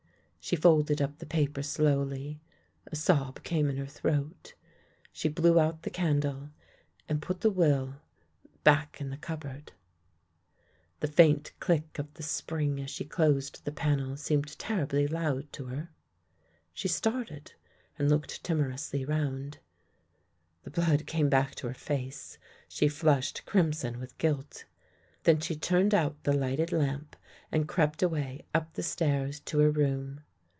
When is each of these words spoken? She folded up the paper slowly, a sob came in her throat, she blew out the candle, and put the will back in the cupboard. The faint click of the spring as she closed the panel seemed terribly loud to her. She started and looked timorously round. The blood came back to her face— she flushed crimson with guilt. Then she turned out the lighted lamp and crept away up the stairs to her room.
She 0.43 0.55
folded 0.55 1.03
up 1.03 1.19
the 1.19 1.27
paper 1.27 1.61
slowly, 1.61 2.41
a 2.87 2.95
sob 2.95 3.43
came 3.43 3.69
in 3.69 3.77
her 3.77 3.85
throat, 3.85 4.55
she 5.13 5.29
blew 5.29 5.59
out 5.59 5.83
the 5.83 5.91
candle, 5.91 6.49
and 7.07 7.21
put 7.21 7.41
the 7.41 7.51
will 7.51 8.01
back 8.63 8.99
in 8.99 9.11
the 9.11 9.17
cupboard. 9.17 9.71
The 10.99 11.07
faint 11.07 11.51
click 11.59 11.99
of 11.99 12.11
the 12.15 12.23
spring 12.23 12.81
as 12.81 12.89
she 12.89 13.05
closed 13.05 13.63
the 13.65 13.71
panel 13.71 14.17
seemed 14.17 14.57
terribly 14.57 15.05
loud 15.07 15.53
to 15.53 15.65
her. 15.65 15.89
She 16.73 16.87
started 16.87 17.53
and 17.99 18.09
looked 18.09 18.43
timorously 18.43 19.05
round. 19.05 19.59
The 20.63 20.71
blood 20.71 21.05
came 21.05 21.29
back 21.29 21.53
to 21.55 21.67
her 21.67 21.75
face— 21.75 22.39
she 22.67 22.87
flushed 22.87 23.45
crimson 23.45 23.99
with 23.99 24.17
guilt. 24.17 24.65
Then 25.23 25.39
she 25.39 25.55
turned 25.55 25.93
out 25.93 26.23
the 26.23 26.33
lighted 26.33 26.71
lamp 26.71 27.15
and 27.51 27.67
crept 27.69 28.01
away 28.01 28.43
up 28.55 28.73
the 28.73 28.83
stairs 28.83 29.39
to 29.41 29.59
her 29.59 29.69
room. 29.69 30.21